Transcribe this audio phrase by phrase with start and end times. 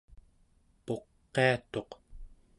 [0.85, 1.89] puqiatuq